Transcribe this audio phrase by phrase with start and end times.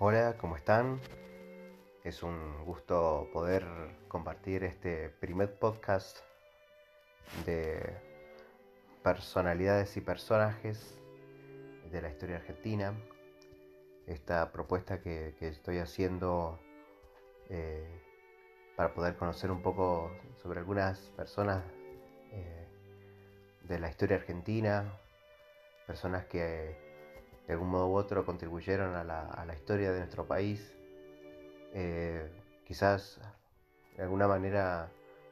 [0.00, 1.00] Hola, ¿cómo están?
[2.02, 3.64] Es un gusto poder
[4.08, 6.18] compartir este primer podcast
[7.46, 7.96] de
[9.04, 10.98] personalidades y personajes
[11.92, 12.92] de la historia argentina.
[14.08, 16.58] Esta propuesta que, estoy haciendo
[17.48, 18.02] eh,
[18.74, 20.10] para poder conocer un poco
[20.42, 21.62] sobre algunas personas
[22.32, 22.66] eh,
[23.62, 24.98] de la historia argentina,
[25.86, 26.83] personas que
[27.46, 30.74] de algún modo u otro contribuyeron a la, historia de nuestro país.
[31.72, 32.30] Eh,
[32.64, 33.20] quizás
[33.96, 34.90] de alguna manera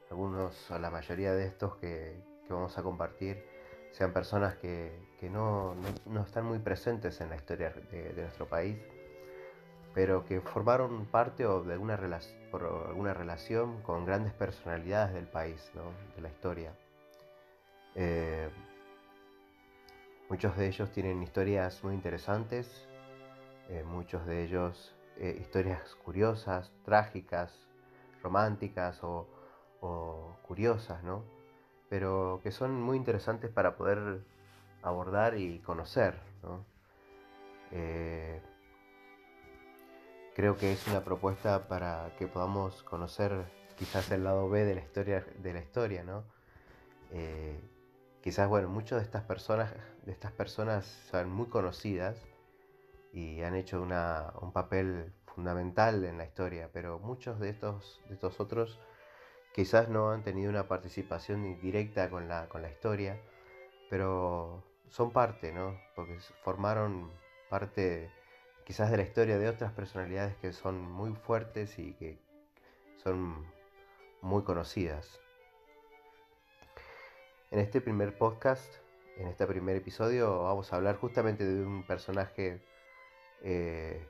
[0.09, 2.15] algunos o la mayoría de estos que,
[2.49, 3.43] vamos a compartir
[3.91, 4.91] sean personas que,
[5.31, 5.75] no,
[6.25, 8.77] están muy presentes en la historia de, nuestro país,
[9.93, 11.97] pero que formaron parte o de alguna
[12.51, 15.71] por alguna relación con grandes personalidades del país,
[16.15, 16.73] de la historia.
[17.95, 18.49] Eh,
[20.29, 22.87] Muchos de ellos tienen historias muy interesantes,
[23.69, 27.67] eh, muchos de ellos eh, historias curiosas, trágicas,
[28.21, 29.27] románticas o,
[30.47, 31.23] curiosas, ¿no?
[31.89, 34.21] Pero que son muy interesantes para poder
[34.81, 36.15] abordar y conocer,
[37.71, 38.41] eh,
[40.35, 43.45] creo que es una propuesta para que podamos conocer
[43.77, 46.23] quizás el lado B de la historia, de la historia, ¿no?
[48.23, 49.73] Quizás, bueno, muchas de estas personas,
[50.05, 52.25] de estas personas son muy conocidas
[53.11, 58.39] y han hecho un papel fundamental en la historia, pero muchos de estos, de estos
[58.39, 58.79] otros
[59.53, 63.19] quizás no han tenido una participación directa con la, con la historia,
[63.89, 65.77] pero son parte, ¿no?
[65.95, 67.11] Porque formaron
[67.49, 68.09] parte
[68.63, 72.19] quizás de la historia de otras personalidades que son muy fuertes y que
[73.03, 73.45] son
[74.21, 75.22] muy conocidas.
[77.53, 78.77] En este primer podcast,
[79.15, 82.63] en este primer episodio, vamos a hablar justamente de un personaje
[83.43, 84.07] eh,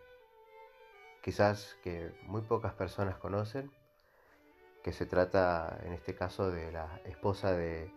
[1.21, 3.69] quizás que muy pocas personas conocen,
[4.81, 7.91] que se trata en este caso de la esposa de,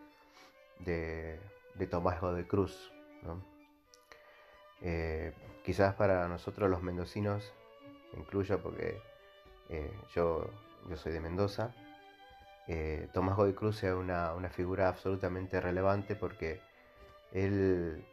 [0.80, 1.38] de,
[1.88, 2.90] Tomás Godoy Cruz.
[4.82, 5.32] Eh,
[5.64, 7.52] quizás para nosotros los mendocinos,
[8.16, 9.00] incluyo porque
[9.68, 10.50] eh, yo,
[10.88, 11.72] yo soy de Mendoza,
[12.68, 16.60] eh, Tomás Godoy Cruz es una, figura absolutamente relevante porque
[17.32, 18.04] él,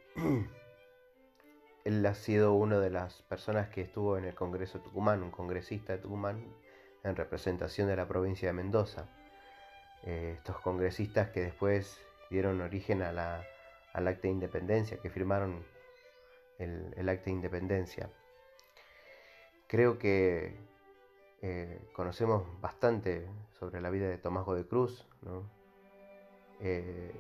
[2.06, 6.00] ha sido una de las personas que estuvo en el Congreso Tucumán, un congresista de
[6.00, 6.46] Tucumán
[7.04, 9.10] en representación de la provincia de Mendoza.
[10.04, 12.00] Eh, estos congresistas que después
[12.30, 15.66] dieron origen al acta de independencia, que firmaron
[16.60, 18.10] el, el acta de independencia.
[19.68, 20.56] Creo que
[21.46, 23.28] eh, conocemos bastante
[23.60, 25.06] sobre la vida de Tomás de Cruz,
[26.62, 27.12] eh,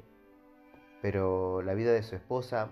[1.01, 2.69] pero la vida de su esposa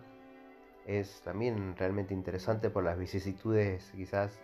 [0.85, 4.39] es también realmente interesante por las vicisitudes quizás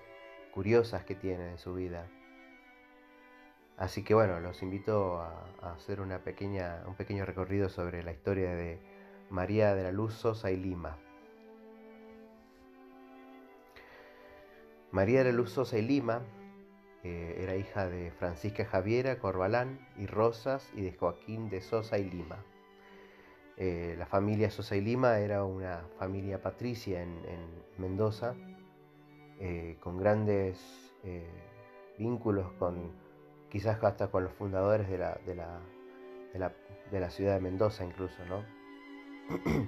[0.53, 2.09] curiosas que tiene en su vida.
[3.77, 8.53] Así que bueno, los invito a, hacer una pequeña, un pequeño recorrido sobre la historia
[8.53, 8.81] de
[9.29, 10.97] María de la Luz Sosa y Lima.
[14.91, 16.21] María de la Luz Sosa y Lima
[17.37, 22.43] era hija de Francisca Javiera Corbalán y Rosas y de Joaquín de Sosa y Lima.
[23.57, 28.35] Eh, la familia Sosa y Lima era una familia patricia en, Mendoza,
[29.39, 31.29] eh, con grandes eh,
[31.97, 32.91] vínculos con
[33.49, 35.61] quizás hasta con los fundadores de la, de la,
[36.91, 38.43] de la, ciudad de Mendoza incluso, ¿no?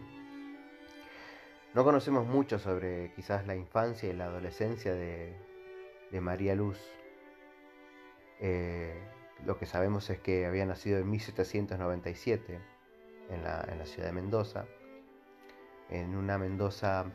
[1.74, 5.36] no conocemos mucho sobre quizás la infancia y la adolescencia de,
[6.12, 6.80] de María Luz,
[8.40, 8.94] eh,
[9.46, 12.60] lo que sabemos es que había nacido en 1797
[13.30, 14.66] en la, ciudad de Mendoza,
[15.90, 17.06] en una Mendoza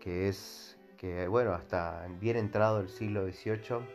[0.00, 3.86] que es, que bueno, hasta bien entrado el siglo XVIII,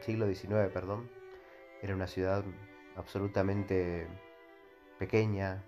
[0.00, 1.10] siglo XIX, perdón,
[1.82, 2.44] era una ciudad
[2.96, 4.06] absolutamente
[4.98, 5.62] pequeña,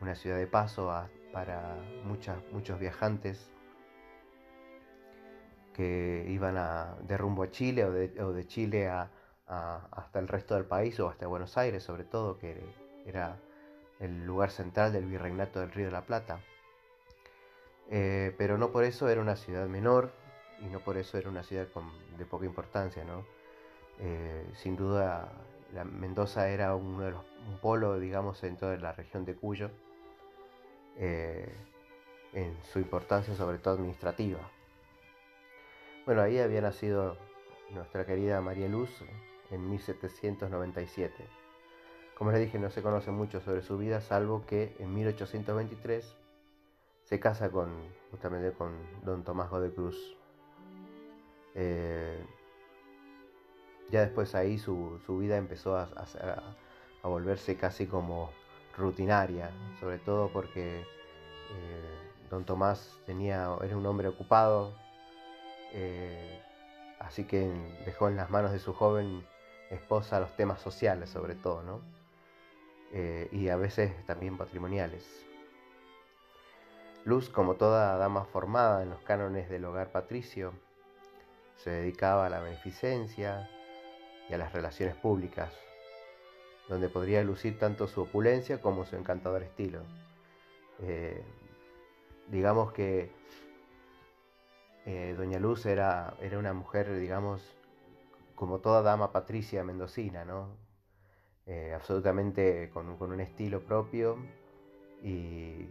[0.00, 0.92] una ciudad de paso
[1.32, 3.50] para muchos viajantes
[5.80, 7.90] que iban a, de rumbo a Chile o
[8.32, 9.10] de, Chile a,
[9.46, 12.62] hasta el resto del país o hasta Buenos Aires sobre todo, que
[13.06, 13.38] era
[13.98, 16.40] el lugar central del virreinato del Río de la Plata.
[17.88, 20.12] Eh, pero no por eso era una ciudad menor
[20.60, 21.66] y no por eso era una ciudad
[22.18, 23.02] de poca importancia.
[24.00, 25.32] Eh, sin duda
[25.84, 29.70] Mendoza era uno de los, un polo, digamos, en toda la región de Cuyo,
[30.98, 31.50] eh,
[32.34, 34.40] en su importancia sobre todo administrativa.
[36.06, 37.18] Bueno, ahí había nacido
[37.70, 38.90] nuestra querida María Luz
[39.50, 41.12] en 1797.
[42.16, 46.16] Como les dije, no se conoce mucho sobre su vida, salvo que en 1823
[47.04, 47.70] se casa con,
[48.10, 48.72] justamente con
[49.04, 50.16] don Tomás de Cruz.
[51.54, 52.24] Eh,
[53.90, 55.86] ya después ahí su, vida empezó a,
[57.02, 58.30] volverse casi como
[58.76, 59.50] rutinaria,
[59.80, 61.98] sobre todo porque eh,
[62.30, 64.74] don Tomás tenía, era un hombre ocupado,
[65.72, 66.42] eh,
[66.98, 67.50] así que
[67.84, 69.24] dejó en las manos de su joven
[69.70, 71.80] esposa los temas sociales sobre todo, ¿no?
[73.30, 75.24] y a veces también patrimoniales.
[77.04, 80.52] Luz, como toda dama formada en los cánones del hogar patricio,
[81.56, 83.48] se dedicaba a la beneficencia
[84.28, 85.52] y a las relaciones públicas,
[86.68, 89.80] donde podría lucir tanto su opulencia como su encantador estilo.
[90.82, 91.22] Eh,
[92.28, 93.10] digamos que
[94.90, 97.56] eh, Doña Luz era, era, una mujer, digamos,
[98.34, 100.56] como toda dama patricia mendocina, ¿no?
[101.46, 104.18] Eh, absolutamente con, un estilo propio
[105.02, 105.68] y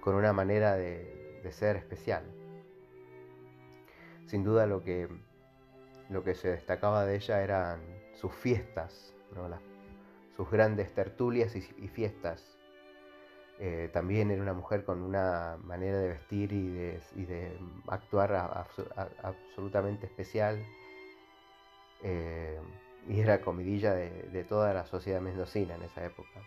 [0.00, 2.24] con una manera de, ser especial.
[4.26, 5.08] Sin duda lo que,
[6.10, 7.80] lo que se destacaba de ella eran
[8.14, 9.14] sus fiestas,
[10.36, 12.55] sus grandes tertulias y, fiestas.
[13.58, 16.68] Eh, también era una mujer con una manera de vestir y
[17.24, 17.58] de,
[17.88, 18.34] actuar
[19.22, 20.64] absolutamente especial.
[22.02, 22.60] Eh,
[23.08, 26.42] y era comidilla de toda la sociedad mendocina en esa época.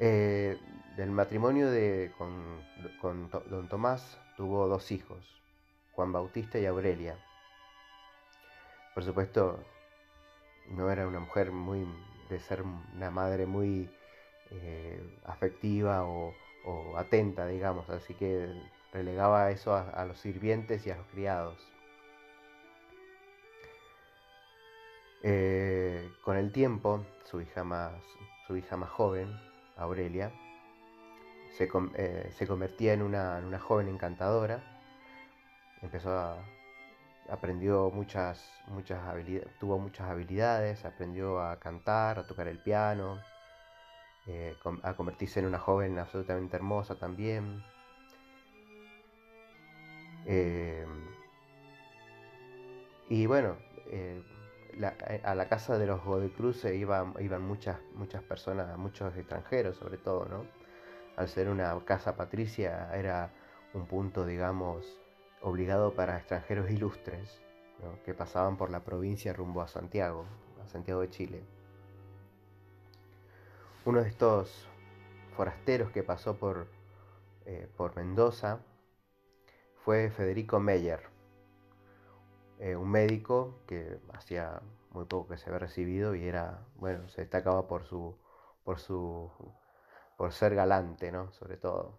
[0.00, 0.56] Eh,
[0.96, 2.62] del matrimonio de, con,
[3.50, 5.42] don Tomás tuvo dos hijos,
[5.92, 7.18] Juan Bautista y Aurelia.
[8.94, 9.58] Por supuesto,
[10.68, 11.84] no era una mujer muy
[12.30, 13.90] de ser una madre muy
[14.50, 16.34] eh, afectiva o,
[16.96, 18.52] atenta, digamos, así que
[18.92, 21.56] relegaba eso a, los sirvientes y a los criados.
[25.22, 27.94] Eh, con el tiempo, su hija más,
[28.46, 29.34] su hija más joven,
[29.76, 30.30] Aurelia,
[31.56, 34.62] se, eh, se convertía en una, joven encantadora,
[35.80, 36.44] empezó a,
[37.30, 43.18] aprendió muchas, muchas habilidades, tuvo muchas habilidades, aprendió a cantar, a tocar el piano,
[44.30, 47.64] eh, a convertirse en una joven absolutamente hermosa también.
[50.26, 50.84] Eh,
[53.08, 54.22] y bueno, eh,
[55.24, 60.26] a la casa de los Godecruz iban, iban muchas, muchas personas, muchos extranjeros sobre todo,
[60.26, 60.44] ¿no?
[61.16, 63.32] Al ser una casa patricia era
[63.72, 65.00] un punto, digamos,
[65.40, 67.40] obligado para extranjeros ilustres,
[68.04, 70.26] que pasaban por la provincia rumbo a Santiago,
[70.62, 71.57] a Santiago de Chile.
[73.88, 74.68] Uno de estos
[75.34, 76.68] forasteros que pasó por,
[77.46, 78.60] eh, por Mendoza
[79.82, 81.00] fue Federico Meyer
[82.58, 87.22] eh, un médico que hacía muy poco que se había recibido y era, bueno, se
[87.22, 88.14] destacaba por su,
[88.62, 89.32] por su,
[90.18, 91.32] por ser galante, ¿no?
[91.32, 91.98] Sobre todo.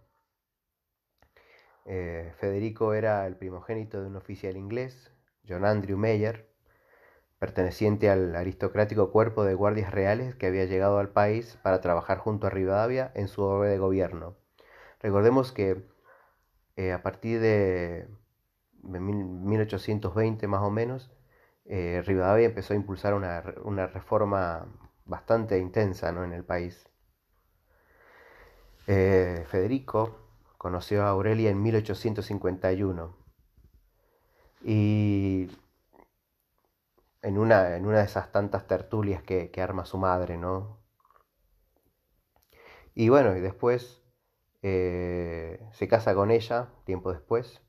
[1.86, 5.12] Eh, Federico era el primogénito de un oficial inglés,
[5.44, 6.49] John Andrew Meyer,
[7.40, 12.46] perteneciente al aristocrático cuerpo de guardias reales que había llegado al país para trabajar junto
[12.46, 14.36] a Rivadavia en su obra de gobierno.
[15.00, 15.88] Recordemos que
[16.76, 18.08] eh, a partir de
[18.84, 21.10] en 1820 más o menos,
[21.64, 24.66] eh, Rivadavia empezó a impulsar una, reforma
[25.06, 26.88] bastante intensa en el país.
[28.86, 30.18] Eh, Federico
[30.58, 33.16] conoció a Aurelia en 1851
[34.62, 35.48] y
[37.22, 40.78] en una, en una de esas tantas tertulias que, arma su madre, ¿no?
[42.94, 44.02] Y bueno, y después
[44.62, 47.62] eh, se casa con ella, tiempo después,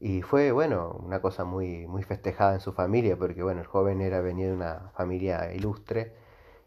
[0.00, 4.00] y fue, bueno, una cosa muy, muy festejada en su familia, porque, bueno, el joven
[4.00, 6.14] era venido de una familia ilustre,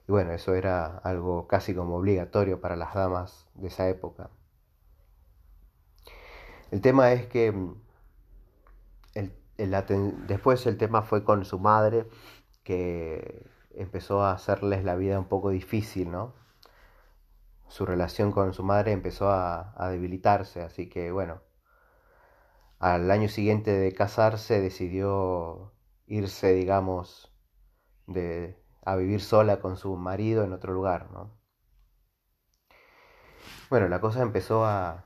[0.07, 4.29] y bueno, eso era algo casi como obligatorio para las damas de esa época.
[6.71, 7.53] El tema es que
[9.67, 12.07] después el tema fue con su madre,
[12.63, 16.33] que empezó a hacerles la vida un poco difícil, ¿no?
[17.67, 21.41] Su relación con su madre empezó a debilitarse, así que bueno,
[22.81, 25.71] al año siguiente de casarse decidió
[26.07, 27.31] irse, digamos,
[28.07, 31.31] de, a vivir sola con su marido en otro lugar, ¿no?
[33.69, 35.05] Bueno, la cosa empezó a...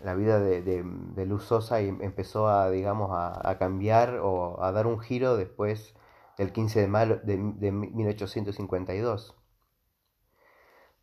[0.00, 5.00] La vida de, de, Luz Sosa empezó a, digamos, a, cambiar o a dar un
[5.00, 5.94] giro después
[6.36, 9.34] del 15 de mayo de, 1852.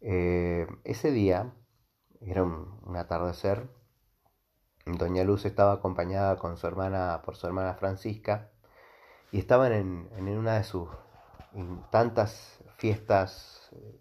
[0.02, 1.54] Eh, ese día,
[2.22, 3.70] era un atardecer,
[4.86, 8.52] Doña Luz estaba acompañada con su hermana, por su hermana Francisca,
[9.32, 10.88] y estaban en, una de sus
[11.90, 14.00] tantas fiestas eh,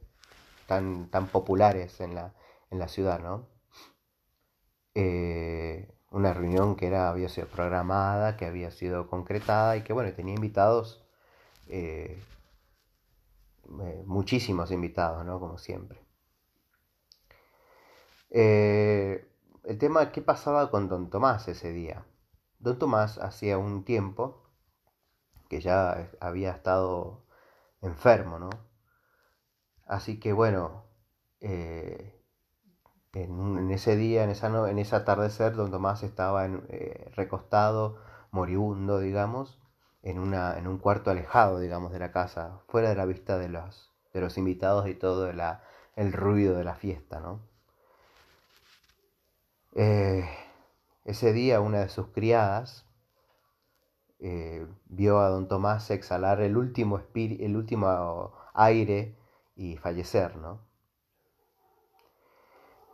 [0.66, 2.34] tan, tan populares en la,
[2.70, 3.53] en la ciudad, ¿no?
[4.94, 10.12] Eh, una reunión que era, había sido programada, que había sido concretada y que bueno,
[10.14, 11.04] tenía invitados,
[11.68, 12.22] eh,
[13.82, 15.40] eh, muchísimos invitados, ¿no?
[15.40, 16.00] Como siempre.
[18.30, 22.04] El tema, ¿qué pasaba con don Tomás ese día?
[22.58, 24.42] Don Tomás hacía un tiempo
[25.48, 27.24] que ya había estado
[27.80, 28.50] enfermo, ¿no?
[29.86, 30.84] Así que bueno,
[33.14, 37.98] en, ese día, en esa, en ese atardecer, don Tomás estaba eh, recostado,
[38.30, 39.58] moribundo, digamos,
[40.02, 43.48] en, una, en un cuarto alejado, digamos, de la casa, fuera de la vista de
[43.48, 45.30] los, de los invitados y todo
[45.96, 47.40] el ruido de la fiesta, ¿no?
[49.76, 50.28] Eh,
[51.04, 52.86] ese día una de sus criadas
[54.20, 59.16] eh, vio a don Tomás exhalar el último, el último aire
[59.56, 60.60] y fallecer, ¿no?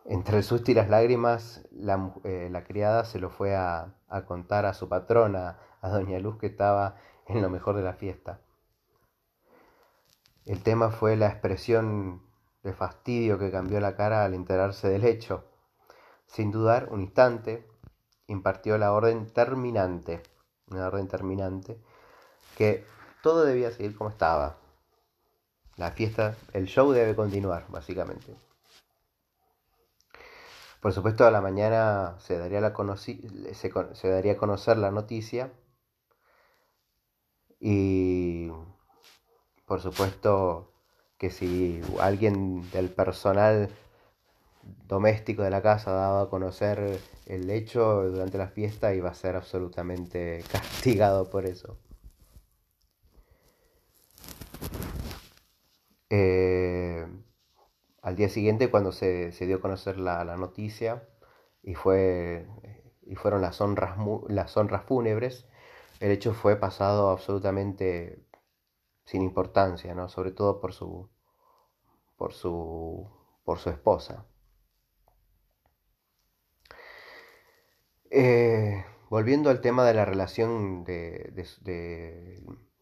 [0.04, 4.66] Entre el susto y las lágrimas, la, eh, criada se lo fue a, a, contar
[4.66, 8.40] a su patrona, a doña Luz, que estaba en lo mejor de la fiesta.
[10.46, 12.22] El tema fue la expresión
[12.62, 15.44] de fastidio que cambió la cara al enterarse del hecho.
[16.26, 17.68] Sin dudar un instante,
[18.26, 20.22] impartió la orden terminante,
[20.70, 21.80] una orden terminante,
[22.56, 22.84] que
[23.22, 24.56] todo debía seguir como estaba.
[25.76, 28.49] La fiesta, el show debe continuar, básicamente.
[30.80, 35.52] Por supuesto, a la mañana se daría, la se daría a conocer la noticia
[37.60, 38.50] y,
[39.66, 40.72] por supuesto,
[41.18, 43.68] que si alguien del personal
[44.88, 49.36] doméstico de la casa daba a conocer el hecho durante la fiesta iba a ser
[49.36, 51.78] absolutamente castigado por eso.
[56.10, 56.99] Eh,
[58.02, 61.08] al día siguiente, cuando se, dio a conocer la, noticia
[61.62, 62.46] y, fue,
[63.02, 63.96] y fueron las honras,
[64.28, 65.46] las honras fúnebres,
[66.00, 68.24] el hecho fue pasado absolutamente
[69.04, 70.08] sin importancia, ¿no?
[70.08, 71.10] sobre todo por su,
[72.16, 73.10] por su,
[73.44, 74.26] por su esposa.
[78.10, 81.32] Eh, volviendo al tema de la relación de,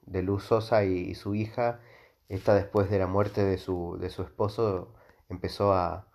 [0.06, 1.80] de, Luz Sosa y, su hija,
[2.28, 4.94] esta después de la muerte de su, de su esposo
[5.28, 6.08] empezó a,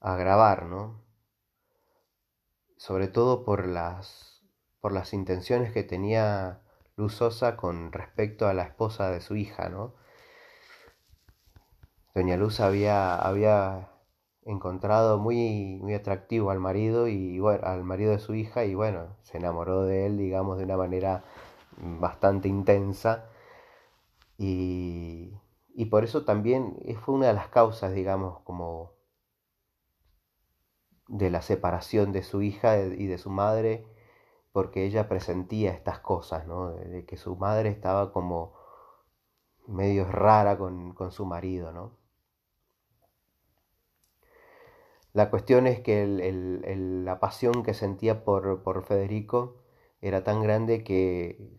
[0.00, 1.02] a grabar, ¿no?
[2.76, 4.42] Sobre todo por las,
[4.80, 6.62] por las intenciones que tenía
[6.96, 9.94] Luz Sosa con respecto a la esposa de su hija, ¿no?
[12.14, 13.90] Doña Luz había, había
[14.44, 19.16] encontrado muy, muy atractivo al marido y bueno, al marido de su hija y bueno,
[19.22, 21.24] se enamoró de él, digamos, de una manera
[21.78, 23.26] bastante intensa
[24.36, 25.32] y,
[25.74, 28.92] y por eso también fue una de las causas, digamos, como
[31.08, 33.86] de la separación de su hija y de su madre,
[34.52, 36.72] porque ella presentía estas cosas, ¿no?
[36.72, 38.54] De que su madre estaba como
[39.66, 42.02] medio rara con, con su marido, ¿no?
[45.12, 46.06] La cuestión es que
[47.04, 49.56] la pasión que sentía por, Federico
[50.00, 51.54] era tan grande que,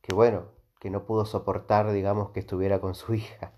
[0.00, 0.46] que, bueno,
[0.80, 3.52] que no pudo soportar, digamos, que estuviera con su hija.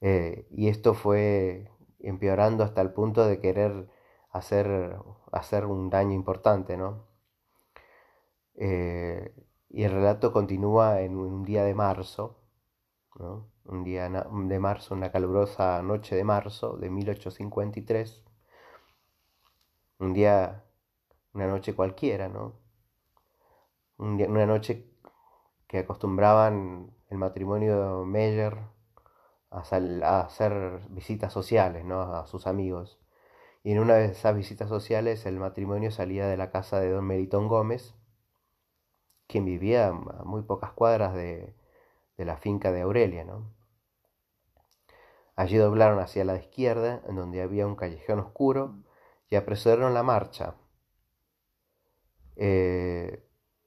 [0.00, 1.70] Eh, y esto fue
[2.00, 3.88] empeorando hasta el punto de querer
[4.30, 4.96] hacer,
[5.32, 7.06] hacer un daño importante, ¿no?
[8.56, 9.34] Eh,
[9.70, 12.40] y el relato continúa en un día de marzo,
[13.16, 13.50] ¿no?
[13.64, 18.24] un día de marzo, una calurosa noche de marzo de 1853,
[19.98, 20.64] un día,
[21.32, 22.58] una noche cualquiera, ¿no?
[23.98, 24.89] una noche
[25.70, 28.58] que acostumbraban el matrimonio Meyer
[29.50, 32.02] a, hacer visitas sociales, ¿no?
[32.02, 32.98] A sus amigos.
[33.62, 37.06] Y en una de esas visitas sociales el matrimonio salía de la casa de don
[37.06, 37.94] Melitón Gómez,
[39.28, 39.92] quien vivía a
[40.24, 41.54] muy pocas cuadras de,
[42.16, 43.54] de la finca de Aurelia, ¿no?
[45.36, 48.74] Allí doblaron hacia la izquierda, en donde había un callejón oscuro,
[49.30, 50.56] y apresuraron la marcha.
[52.34, 52.99] Eh,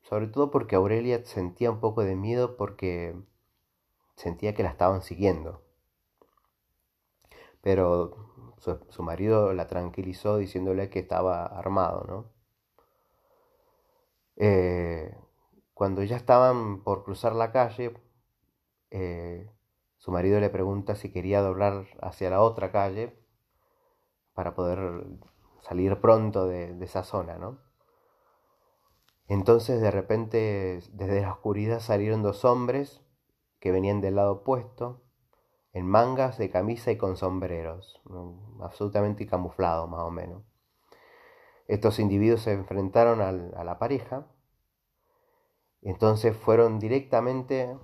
[0.04, 3.16] sobre todo porque Aurelia sentía un poco de miedo porque
[4.16, 5.64] sentía que la estaban siguiendo.
[7.62, 12.32] Pero su, marido la tranquilizó diciéndole que estaba armado, ¿no?
[14.36, 15.16] Eh,
[15.74, 17.94] cuando ya estaban por cruzar la calle,
[18.92, 19.50] eh,
[19.98, 23.18] su marido le pregunta si quería doblar hacia la otra calle
[24.34, 25.06] para poder
[25.62, 27.60] salir pronto de, esa zona, ¿no?
[29.27, 33.01] Entonces de repente desde la oscuridad salieron dos hombres
[33.60, 35.01] que venían del lado opuesto,
[35.72, 38.01] en mangas de camisa y con sombreros,
[38.62, 40.44] absolutamente camuflados más o menos.
[41.68, 44.27] Estos individuos se enfrentaron a la pareja,
[45.82, 47.75] entonces fueron directamente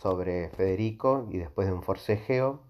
[0.00, 2.60] sobre Federico y después de un forcejeo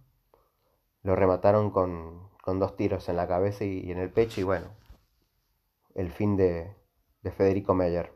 [1.03, 4.69] lo remataron con, dos tiros en la cabeza y, en el pecho y bueno,
[5.95, 6.75] el fin de,
[7.31, 8.13] Federico Meyer.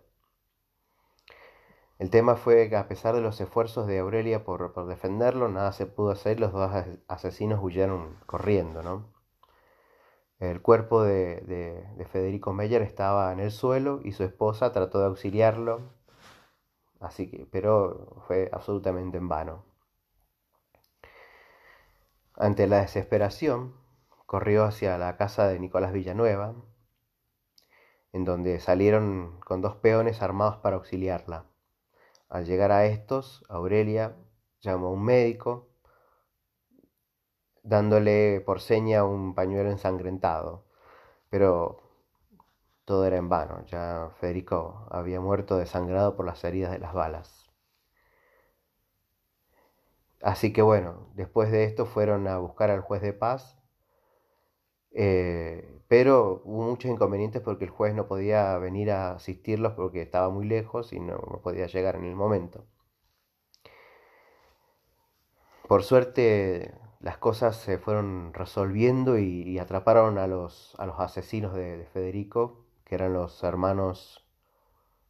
[1.99, 5.87] El tema fue que a pesar de los esfuerzos de Aurelia por, defenderlo, nada se
[5.87, 6.71] pudo hacer, los dos
[7.09, 9.13] asesinos huyeron corriendo, ¿no?
[10.39, 11.41] El cuerpo de,
[11.97, 15.91] de, Federico Meyer estaba en el suelo y su esposa trató de auxiliarlo,
[17.01, 19.65] así que, pero fue absolutamente en vano.
[22.37, 23.75] Ante la desesperación,
[24.27, 26.55] corrió hacia la casa de Nicolás Villanueva,
[28.13, 31.45] en donde salieron con dos peones armados para auxiliarla.
[32.29, 34.17] Al llegar a estos, Aurelia
[34.61, 35.69] llamó a un médico,
[37.63, 40.65] dándole por seña un pañuelo ensangrentado,
[41.31, 41.83] pero
[42.85, 47.51] todo era en vano, ya Federico había muerto desangrado por las heridas de las balas.
[50.23, 53.58] Así que bueno, después de esto fueron a buscar al juez de paz,
[55.01, 60.29] eh, pero hubo muchos inconvenientes porque el juez no podía venir a asistirlos porque estaba
[60.29, 62.65] muy lejos y no, podía llegar en el momento.
[65.69, 71.77] Por suerte las cosas se fueron resolviendo y, atraparon a los, a los asesinos de,
[71.77, 74.27] de Federico, que eran los hermanos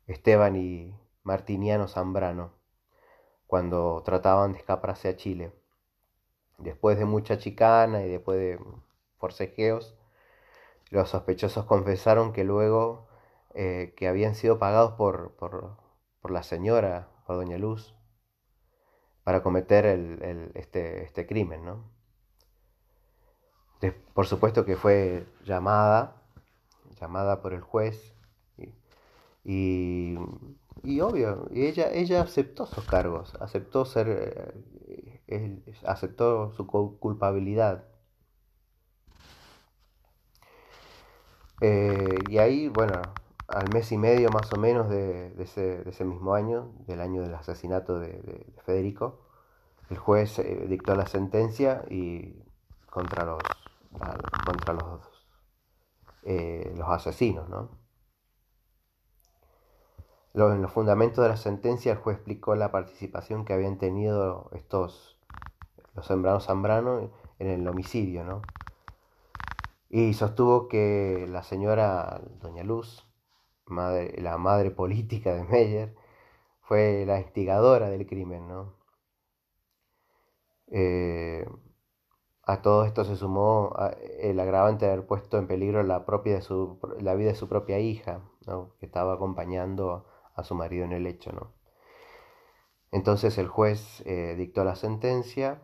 [0.06, 2.52] Esteban y Martiniano Zambrano
[3.46, 5.52] cuando trataban de escaparse a Chile.
[6.58, 8.58] Después de mucha chicana y después de
[9.18, 9.96] forcejeos,
[10.90, 13.08] los sospechosos confesaron que luego
[13.54, 15.76] eh, que habían sido pagados por, por,
[16.30, 17.94] la señora, por Doña Luz,
[19.24, 21.90] para cometer el, este, este, crimen, ¿no?
[24.14, 26.22] por supuesto que fue llamada,
[27.00, 28.14] llamada por el juez,
[29.44, 30.16] y
[30.82, 34.54] y obvio, ella, ella aceptó sus cargos, aceptó ser,
[35.26, 37.84] eh, aceptó su culpabilidad.
[41.60, 43.02] Eh, y ahí, bueno,
[43.48, 47.98] al mes y medio más o menos de, ese, mismo año, del año del asesinato
[47.98, 49.20] de, Federico,
[49.90, 52.34] el juez eh, dictó la sentencia y
[52.90, 53.42] contra los,
[54.44, 55.00] contra los,
[56.24, 57.78] los asesinos, ¿no?
[60.34, 65.18] En los fundamentos de la sentencia el juez explicó la participación que habían tenido estos,
[65.94, 68.42] los sembranos Zambrano en el homicidio, ¿no?
[69.88, 73.06] Y sostuvo que la señora Doña Luz,
[73.66, 75.94] la madre política de Meyer,
[76.62, 78.76] fue la instigadora del crimen, ¿no?
[80.70, 81.46] Eh,
[82.48, 83.74] a todo esto se sumó
[84.20, 87.48] el agravante de haber puesto en peligro la, propia de su, la vida de su
[87.48, 88.74] propia hija, ¿no?
[88.80, 91.52] que estaba acompañando a su marido en el hecho, ¿no?
[92.90, 95.62] Entonces el juez eh, dictó la sentencia,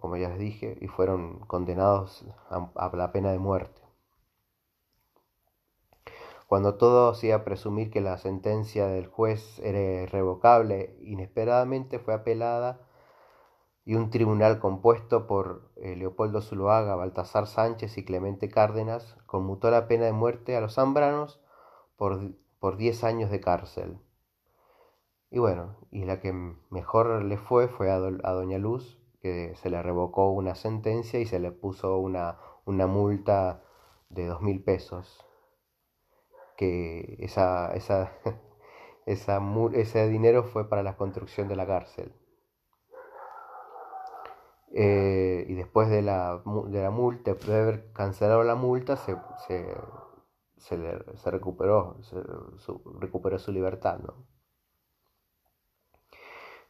[0.00, 3.80] como ya les dije, y fueron condenados a, la pena de muerte.
[6.46, 12.80] Cuando todo hacía presumir que la sentencia del juez era irrevocable, inesperadamente fue apelada
[13.84, 19.88] y un tribunal compuesto por eh, Leopoldo Zuloaga, Baltasar Sánchez y Clemente Cárdenas conmutó la
[19.88, 21.40] pena de muerte a los zambranos
[21.96, 22.20] por
[22.58, 23.98] por 10 años de cárcel.
[25.30, 26.32] Y bueno, y la que
[26.70, 31.38] mejor le fue fue a, Doña Luz, que se le revocó una sentencia y se
[31.38, 33.62] le puso una, una multa
[34.08, 35.24] de dos mil pesos.
[36.56, 38.12] Que esa, esa,
[39.06, 39.40] esa,
[39.74, 42.12] ese dinero fue para la construcción de la cárcel.
[44.74, 49.16] Eh, y después de la, de la multa, después de haber cancelado la multa, se,
[49.46, 49.74] se
[50.58, 53.98] se, recuperó, su, recuperó su libertad.
[54.00, 54.26] ¿no?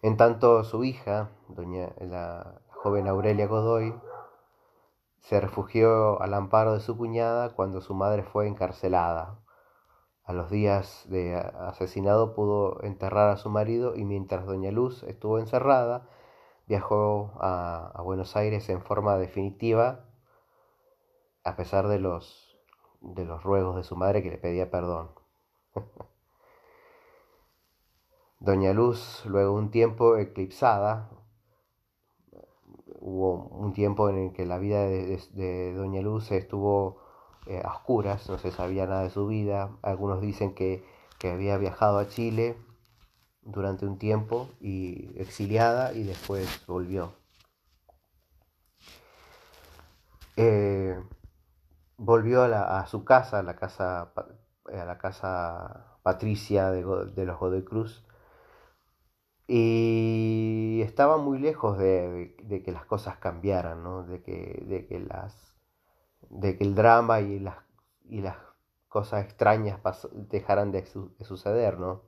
[0.01, 3.95] En tanto, su hija, doña, la joven Aurelia Godoy,
[5.19, 9.41] se refugió al amparo de su cuñada cuando su madre fue encarcelada.
[10.25, 15.39] A los días de asesinado pudo enterrar a su marido y mientras doña Luz estuvo
[15.39, 16.09] encerrada,
[16.67, 20.05] viajó a, Buenos Aires en forma definitiva,
[21.45, 22.57] a pesar de los
[23.01, 25.11] de los ruegos de su madre que le pedía perdón.
[28.41, 31.11] Doña Luz, luego un tiempo eclipsada,
[33.01, 37.01] hubo un tiempo en el que la vida de, Doña Luz estuvo
[37.47, 39.71] eh, a oscuras, no se sabía nada de su vida.
[39.83, 40.85] Algunos dicen que,
[41.25, 42.57] había viajado a Chile
[43.43, 47.13] durante un tiempo y exiliada y después volvió.
[50.37, 50.97] Eh,
[51.97, 58.05] volvió a, su casa, a la casa, a la casa patricia de, los Godoy Cruz,
[59.51, 64.05] y estaba muy lejos de, que las cosas cambiaran, ¿no?
[64.05, 65.55] de, que, de, que las,
[66.29, 67.57] de que el drama y las,
[68.05, 68.37] y las
[68.89, 69.81] cosas extrañas
[70.13, 70.85] dejaran de,
[71.25, 71.79] suceder.
[71.79, 72.03] ¿no?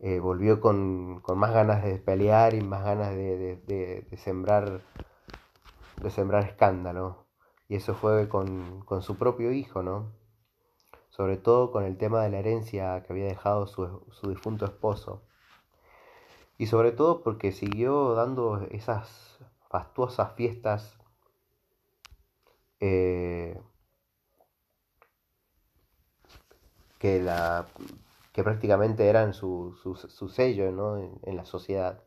[0.00, 4.82] Eh, volvió con, más ganas de pelear y más ganas de, sembrar,
[5.96, 7.24] de sembrar escándalo.
[7.68, 10.12] Y eso fue con, su propio hijo, ¿no?
[11.08, 15.22] Sobre todo con el tema de la herencia que había dejado su, su difunto esposo.
[16.62, 20.96] Y sobre todo porque siguió dando esas fastuosas fiestas
[22.78, 23.60] eh,
[27.00, 27.66] que, la,
[28.32, 29.74] que prácticamente eran su,
[30.30, 30.68] sello
[31.24, 32.04] en, la sociedad.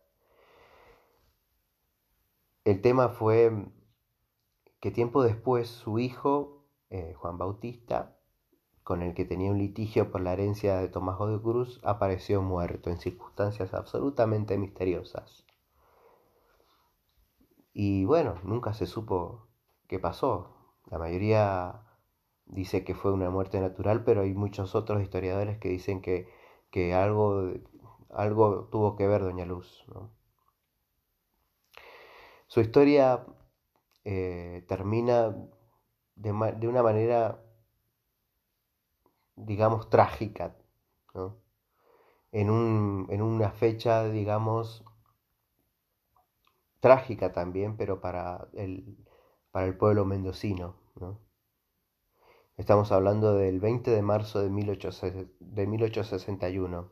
[2.64, 3.52] El tema fue
[4.80, 8.15] que tiempo después su hijo, eh, Juan Bautista,
[8.86, 12.92] con el que tenía un litigio por la herencia de Tomás de Cruz, apareció muerto
[12.92, 15.44] en circunstancias absolutamente misteriosas.
[17.74, 19.48] Y bueno, nunca se supo
[19.88, 20.56] qué pasó.
[20.86, 21.82] La mayoría
[22.46, 26.30] dice que fue una muerte natural, pero hay muchos otros historiadores que dicen que,
[26.70, 27.54] que algo,
[28.12, 29.84] algo tuvo que ver Doña Luz.
[32.46, 33.26] Su historia
[34.04, 35.36] eh, termina
[36.16, 37.42] de, de una manera
[39.36, 40.56] digamos, trágica,
[42.32, 44.84] en, un, en una fecha, digamos,
[46.80, 48.98] trágica también, pero para el,
[49.52, 50.76] para el pueblo mendocino.
[52.58, 56.92] Estamos hablando del 20 de marzo de, 1861.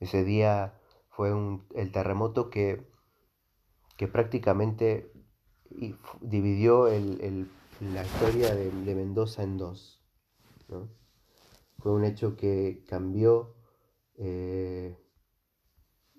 [0.00, 2.86] Ese día fue un, el terremoto que,
[3.96, 5.10] que prácticamente
[6.20, 9.95] dividió el, la historia de Mendoza en dos.
[10.66, 13.54] Fue un hecho que cambió
[14.16, 14.96] eh,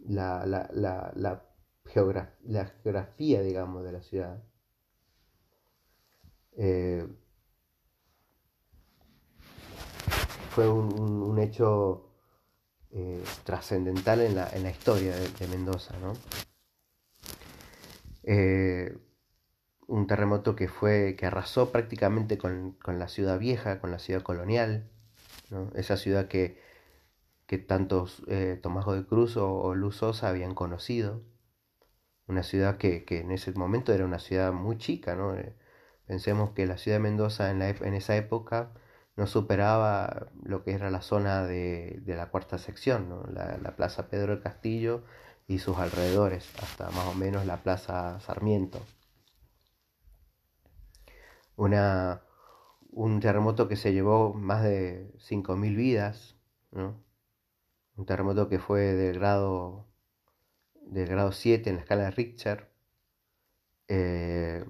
[0.06, 1.44] la, la,
[1.86, 4.44] geografía, digamos, de la ciudad.
[6.58, 7.08] Eh,
[10.52, 12.10] fue un, hecho
[12.92, 15.96] eh, trascendental en la, historia de, Mendoza,
[19.88, 24.90] un terremoto que fue que arrasó prácticamente con, la ciudad vieja, con la ciudad colonial,
[25.76, 26.62] esa ciudad que,
[27.48, 31.24] que tantos eh, Tomás de Cruz o, Luz Sosa habían conocido,
[32.28, 35.36] una ciudad que, en ese momento era una ciudad muy chica, ¿no?
[35.36, 35.56] Eh,
[36.06, 38.74] pensemos que la ciudad de Mendoza en, la, en esa época
[39.16, 44.34] no superaba lo que era la zona de, la cuarta sección, la, la Plaza Pedro
[44.34, 45.04] del Castillo
[45.48, 48.82] y sus alrededores, hasta más o menos la Plaza Sarmiento
[51.58, 52.22] una,
[52.92, 56.38] un terremoto que se llevó más de 5.000 vidas,
[56.72, 59.86] un terremoto que fue del grado,
[60.86, 62.72] del grado 7 en la escala de Richter,
[63.90, 64.66] eh,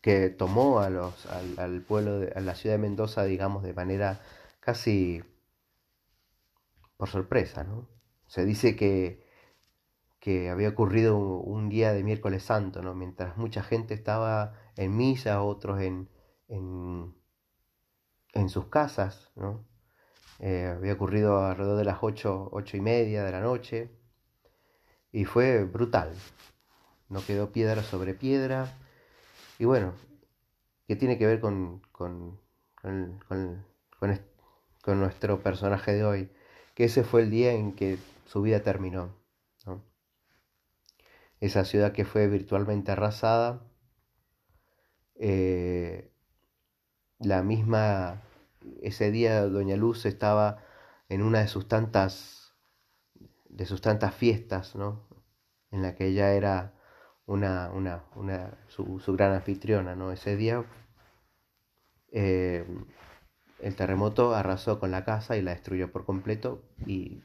[0.00, 4.20] que tomó a los, al, pueblo, de, a la ciudad de Mendoza, digamos, de manera
[4.60, 5.22] casi
[6.96, 7.64] por sorpresa.
[7.64, 7.88] ¿no?
[8.26, 9.23] Se dice que,
[10.24, 12.94] que había ocurrido un, día de miércoles santo, ¿no?
[12.94, 16.08] mientras mucha gente estaba en misa, otros en,
[16.48, 17.12] en,
[18.48, 19.66] sus casas, ¿no?
[20.38, 23.90] Eh, había ocurrido alrededor de las ocho, ocho y media de la noche
[25.12, 26.14] y fue brutal.
[27.10, 28.78] No quedó piedra sobre piedra.
[29.58, 29.92] Y bueno,
[30.88, 32.40] ¿qué tiene que ver con, con,
[32.80, 33.20] con,
[33.98, 36.30] con, nuestro personaje de hoy?
[36.74, 39.23] Que ese fue el día en que su vida terminó.
[41.44, 43.60] Esa ciudad que fue virtualmente arrasada
[45.16, 46.10] eh,
[47.18, 48.22] la misma,
[48.80, 50.64] ese día Doña Luz estaba
[51.10, 52.54] en una de sus tantas,
[53.50, 55.06] de sus tantas fiestas, ¿no?
[55.70, 56.72] En la que ella era
[57.26, 60.12] una, una, una su, gran anfitriona, ¿no?
[60.12, 60.64] Ese día
[62.10, 62.66] eh,
[63.60, 67.22] el terremoto arrasó con la casa y la destruyó por completo y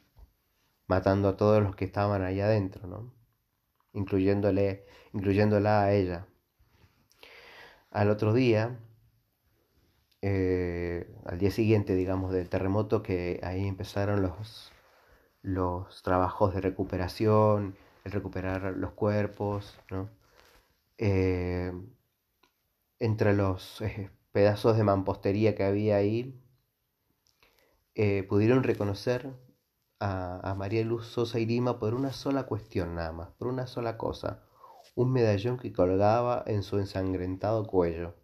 [0.88, 3.19] matando a todos los que estaban ahí adentro, ¿no?
[3.94, 6.28] Incluyéndole, incluyéndola a ella
[7.92, 8.80] al otro día,
[10.22, 14.72] eh, al día siguiente, digamos, del terremoto, que ahí empezaron los,
[15.42, 17.76] los trabajos de recuperación,
[18.06, 20.10] el recuperar los cuerpos, ¿no?
[20.98, 21.72] Eh,
[23.00, 26.36] entre los eh, pedazos de mampostería que había ahí,
[28.30, 29.30] pudieron reconocer
[30.00, 33.98] a, María Luz Sosa y Lima por una sola cuestión nada más, por una sola
[33.98, 34.44] cosa,
[34.96, 38.16] un medallón que colgaba en su ensangrentado cuello.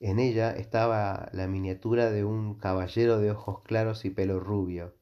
[0.00, 4.94] En ella estaba la miniatura de un caballero de ojos claros y pelo rubio.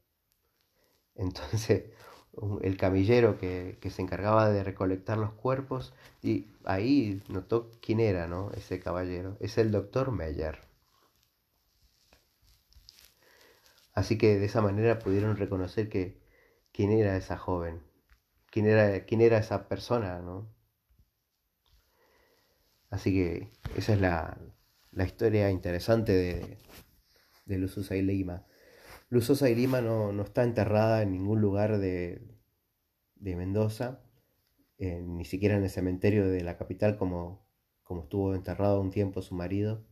[1.14, 1.84] Entonces,
[2.62, 8.50] el camillero que, se encargaba de recolectar los cuerpos, y ahí notó quién era, ¿no?
[8.52, 9.36] Ese caballero.
[9.40, 10.67] Es el doctor Meyer.
[13.98, 16.20] Así que de esa manera pudieron reconocer que
[16.72, 17.82] quién era esa joven,
[18.52, 20.54] quién era, quién era esa persona, ¿no?
[22.90, 24.38] Así que esa es la,
[24.92, 26.58] la historia interesante de,
[27.46, 28.46] de Luzusa y Lima.
[29.10, 32.22] Luzosa y Lima no, está enterrada en ningún lugar de,
[33.16, 34.00] de Mendoza,
[34.78, 37.48] eh, ni siquiera en el cementerio de la capital como,
[37.82, 39.84] como estuvo enterrado un tiempo su marido.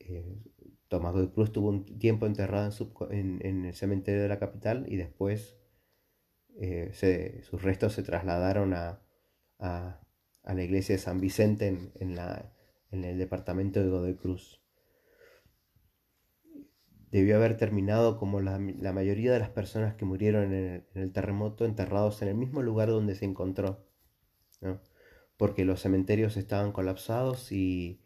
[0.00, 0.42] Eh,
[0.90, 2.68] Tomás de Cruz estuvo un tiempo enterrado
[3.10, 5.56] en, el cementerio de la capital y después
[6.58, 6.90] eh,
[7.48, 9.00] sus restos se trasladaron a,
[9.60, 11.92] la iglesia de San Vicente en,
[12.90, 14.60] en el departamento de Godoy Cruz.
[17.12, 22.20] Debió haber terminado como la, mayoría de las personas que murieron en el, terremoto enterrados
[22.22, 23.86] en el mismo lugar donde se encontró,
[25.36, 28.00] porque los cementerios estaban colapsados y,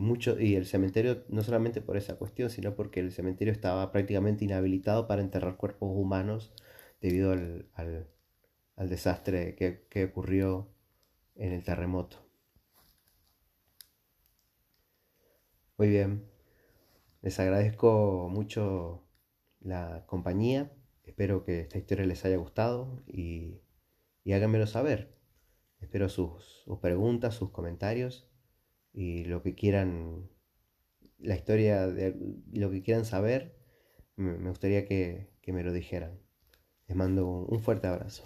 [0.00, 4.44] mucho, y el cementerio, no solamente por esa cuestión, sino porque el cementerio estaba prácticamente
[4.44, 6.52] inhabilitado para enterrar cuerpos humanos
[7.00, 8.08] debido al,
[8.76, 10.70] desastre que ocurrió
[11.36, 12.26] en el terremoto.
[15.78, 16.24] Muy bien.
[17.20, 19.06] Les agradezco mucho
[19.60, 20.72] la compañía.
[21.04, 23.60] Espero que esta historia les haya gustado y,
[24.26, 25.18] háganmelo saber.
[25.80, 28.28] Espero sus, preguntas, sus comentarios
[28.96, 30.30] y lo que quieran,
[31.18, 32.16] la historia de
[32.52, 33.56] lo que quieran saber,
[34.16, 36.18] me gustaría que, que me lo dijeran.
[36.88, 38.24] Les mando un fuerte abrazo.